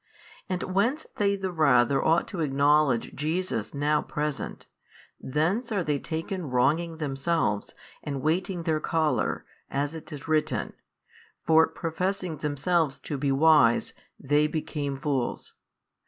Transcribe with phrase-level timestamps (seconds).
[0.49, 4.65] And whence they the rather ought to acknowledge Jesus now present,
[5.19, 10.73] thence are they taken wronging themselves and weighting their collar, as it is written,
[11.45, 15.53] for professing themselves to be wise, they became fools.